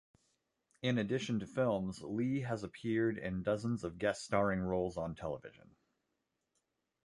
In 0.81 0.97
addition 0.97 1.39
to 1.41 1.45
films, 1.45 2.01
Lee 2.01 2.39
has 2.41 2.63
appeared 2.63 3.19
in 3.19 3.43
dozens 3.43 3.83
of 3.83 3.99
guest-starring 3.99 4.61
roles 4.61 4.97
on 4.97 5.13
television. 5.13 5.75